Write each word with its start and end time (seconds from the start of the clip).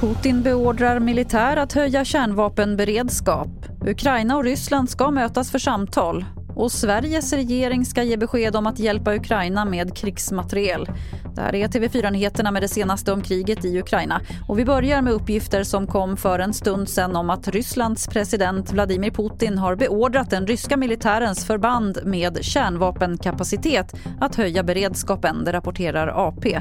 Putin 0.00 0.42
beordrar 0.42 1.00
militär 1.00 1.56
att 1.56 1.72
höja 1.72 2.04
kärnvapenberedskap. 2.04 3.48
Ukraina 3.86 4.36
och 4.36 4.44
Ryssland 4.44 4.90
ska 4.90 5.10
mötas 5.10 5.50
för 5.50 5.58
samtal. 5.58 6.24
Och 6.54 6.72
Sveriges 6.72 7.32
regering 7.32 7.84
ska 7.84 8.02
ge 8.02 8.16
besked 8.16 8.56
om 8.56 8.66
att 8.66 8.78
hjälpa 8.78 9.14
Ukraina 9.14 9.64
med 9.64 9.96
krigsmateriel. 9.96 10.88
Det 11.34 11.40
här 11.40 11.54
är 11.54 11.68
TV4-nyheterna 11.68 12.50
med 12.50 12.62
det 12.62 12.68
senaste 12.68 13.12
om 13.12 13.22
kriget 13.22 13.64
i 13.64 13.78
Ukraina. 13.78 14.20
Och 14.48 14.58
vi 14.58 14.64
börjar 14.64 15.02
med 15.02 15.12
uppgifter 15.12 15.64
som 15.64 15.86
kom 15.86 16.16
för 16.16 16.38
en 16.38 16.54
stund 16.54 16.88
sedan 16.88 17.16
om 17.16 17.30
att 17.30 17.48
Rysslands 17.48 18.06
president 18.06 18.72
Vladimir 18.72 19.10
Putin 19.10 19.58
har 19.58 19.76
beordrat 19.76 20.30
den 20.30 20.46
ryska 20.46 20.76
militärens 20.76 21.46
förband 21.46 21.98
med 22.04 22.44
kärnvapenkapacitet 22.44 23.94
att 24.20 24.34
höja 24.34 24.62
beredskapen, 24.62 25.44
det 25.44 25.52
rapporterar 25.52 26.28
AP. 26.28 26.60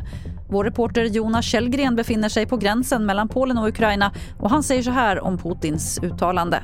Vår 0.50 0.64
reporter 0.64 1.04
Jonas 1.04 1.46
Källgren 1.46 1.96
befinner 1.96 2.30
sig 2.30 2.46
på 2.46 2.58
gränsen 2.58 3.06
mellan 3.06 3.30
Polen 3.30 3.58
och 3.58 3.68
Ukraina 3.68 4.12
och 4.40 4.50
han 4.50 4.64
säger 4.64 4.84
så 4.84 4.92
här 4.92 5.20
om 5.20 5.38
Putins 5.38 6.00
uttalande. 6.04 6.64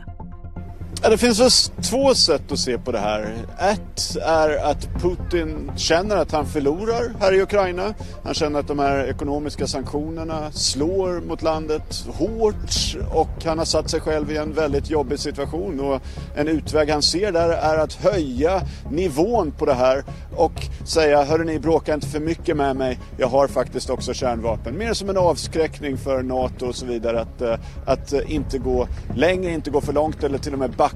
Ja, 1.03 1.09
det 1.09 1.17
finns 1.17 1.39
väl 1.39 1.83
två 1.83 2.15
sätt 2.15 2.51
att 2.51 2.59
se 2.59 2.77
på 2.77 2.91
det 2.91 2.99
här. 2.99 3.35
Ett 3.59 4.17
är 4.21 4.71
att 4.71 4.87
Putin 5.01 5.71
känner 5.75 6.15
att 6.15 6.31
han 6.31 6.45
förlorar 6.45 7.13
här 7.19 7.33
i 7.33 7.41
Ukraina. 7.41 7.93
Han 8.23 8.33
känner 8.33 8.59
att 8.59 8.67
de 8.67 8.79
här 8.79 9.07
ekonomiska 9.07 9.67
sanktionerna 9.67 10.51
slår 10.51 11.21
mot 11.21 11.41
landet 11.41 12.05
hårt 12.13 12.95
och 13.13 13.45
han 13.45 13.57
har 13.57 13.65
satt 13.65 13.89
sig 13.89 14.01
själv 14.01 14.31
i 14.31 14.37
en 14.37 14.53
väldigt 14.53 14.89
jobbig 14.89 15.19
situation. 15.19 15.79
Och 15.79 16.01
en 16.35 16.47
utväg 16.47 16.89
han 16.89 17.01
ser 17.01 17.31
där 17.31 17.49
är 17.49 17.77
att 17.77 17.93
höja 17.93 18.61
nivån 18.91 19.51
på 19.51 19.65
det 19.65 19.73
här 19.73 20.03
och 20.35 20.67
säga 20.85 21.37
ni 21.37 21.59
bråka 21.59 21.93
inte 21.93 22.07
för 22.07 22.19
mycket 22.19 22.57
med 22.57 22.75
mig. 22.75 22.99
Jag 23.17 23.27
har 23.27 23.47
faktiskt 23.47 23.89
också 23.89 24.13
kärnvapen. 24.13 24.77
Mer 24.77 24.93
som 24.93 25.09
en 25.09 25.17
avskräckning 25.17 25.97
för 25.97 26.23
NATO 26.23 26.65
och 26.65 26.75
så 26.75 26.85
vidare 26.85 27.21
att, 27.21 27.41
eh, 27.41 27.55
att 27.85 28.13
inte 28.13 28.57
gå 28.57 28.87
längre, 29.15 29.51
inte 29.51 29.69
gå 29.69 29.81
för 29.81 29.93
långt 29.93 30.23
eller 30.23 30.37
till 30.37 30.53
och 30.53 30.59
med 30.59 30.71
backa. 30.71 30.88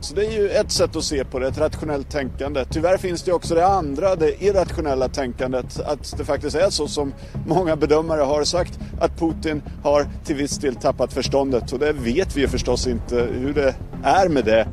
Så 0.00 0.14
det 0.14 0.26
är 0.26 0.30
ju 0.30 0.48
ett 0.48 0.70
sätt 0.70 0.96
att 0.96 1.04
se 1.04 1.24
på 1.24 1.38
det, 1.38 1.48
ett 1.48 1.58
rationellt 1.58 2.10
tänkande. 2.10 2.64
Tyvärr 2.70 2.96
finns 2.96 3.22
det 3.22 3.32
också 3.32 3.54
det 3.54 3.66
andra, 3.66 4.16
det 4.16 4.42
irrationella 4.42 5.08
tänkandet. 5.08 5.80
Att 5.80 6.14
det 6.18 6.24
faktiskt 6.24 6.56
är 6.56 6.70
så 6.70 6.88
som 6.88 7.14
många 7.46 7.76
bedömare 7.76 8.22
har 8.22 8.44
sagt 8.44 8.78
att 9.00 9.18
Putin 9.18 9.62
har 9.82 10.06
till 10.24 10.36
viss 10.36 10.58
del 10.58 10.74
tappat 10.74 11.12
förståndet. 11.12 11.72
Och 11.72 11.78
det 11.78 11.92
vet 11.92 12.36
vi 12.36 12.40
ju 12.40 12.48
förstås 12.48 12.86
inte 12.86 13.16
hur 13.16 13.54
det 13.54 13.74
är 14.02 14.28
med 14.28 14.44
det. 14.44 14.68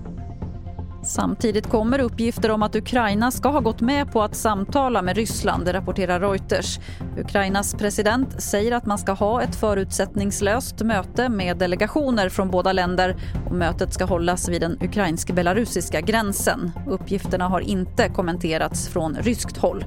Samtidigt 1.06 1.70
kommer 1.70 2.00
uppgifter 2.00 2.52
om 2.52 2.64
att 2.64 2.75
Ukraina 2.75 3.31
ska 3.31 3.50
ha 3.50 3.59
gått 3.59 3.81
med 3.81 4.11
på 4.11 4.22
att 4.22 4.36
samtala 4.36 5.02
med 5.02 5.16
Ryssland, 5.16 5.67
rapporterar 5.67 6.20
Reuters. 6.20 6.80
Ukrainas 7.17 7.75
president 7.75 8.42
säger 8.42 8.72
att 8.72 8.86
man 8.86 8.97
ska 8.97 9.12
ha 9.12 9.42
ett 9.42 9.56
förutsättningslöst 9.56 10.81
möte 10.81 11.30
med 11.30 11.58
delegationer 11.58 12.30
från 12.30 12.52
båda 12.52 12.73
länder 12.73 13.16
och 13.45 13.56
mötet 13.56 13.94
ska 13.94 14.06
hållas 14.06 14.50
vid 14.50 14.62
den 14.62 14.78
ukrainsk-belarusiska 14.81 16.02
gränsen. 16.02 16.72
Uppgifterna 16.88 17.47
har 17.47 17.62
inte 17.62 18.09
kommenterats 18.09 18.88
från 18.88 19.16
ryskt 19.16 19.58
håll. 19.58 19.86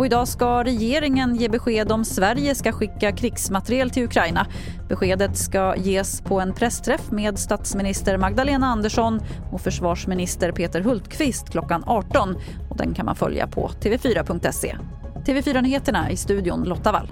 Och 0.00 0.06
idag 0.06 0.28
ska 0.28 0.64
regeringen 0.64 1.36
ge 1.36 1.48
besked 1.48 1.92
om 1.92 2.04
Sverige 2.04 2.54
ska 2.54 2.72
skicka 2.72 3.12
krigsmateriel 3.12 3.90
till 3.90 4.04
Ukraina. 4.04 4.46
Beskedet 4.88 5.36
ska 5.36 5.76
ges 5.76 6.20
på 6.20 6.40
en 6.40 6.54
pressträff 6.54 7.10
med 7.10 7.38
statsminister 7.38 8.16
Magdalena 8.16 8.66
Andersson 8.66 9.20
och 9.52 9.60
försvarsminister 9.60 10.52
Peter 10.52 10.80
Hultqvist 10.80 11.50
klockan 11.50 11.84
18. 11.86 12.36
Och 12.70 12.76
den 12.76 12.94
kan 12.94 13.06
man 13.06 13.16
följa 13.16 13.46
på 13.46 13.68
tv4.se. 13.68 14.76
TV4-nyheterna 15.26 16.10
i 16.10 16.16
studion 16.16 16.64
Lotta 16.64 16.92
Wall. 16.92 17.08